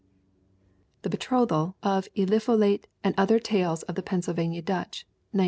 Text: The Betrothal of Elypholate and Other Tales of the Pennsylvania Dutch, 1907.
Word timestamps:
The 1.03 1.11
Betrothal 1.11 1.75
of 1.83 2.07
Elypholate 2.15 2.85
and 3.03 3.13
Other 3.19 3.37
Tales 3.37 3.83
of 3.83 3.93
the 3.93 4.01
Pennsylvania 4.01 4.63
Dutch, 4.63 5.05
1907. 5.29 5.39